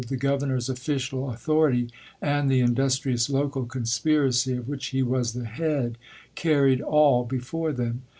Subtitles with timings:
[0.07, 1.87] the GoverDor's official authority,
[2.23, 5.99] aud the indus trious local conspiracy of which he was the head,
[6.33, 8.01] carried all before them.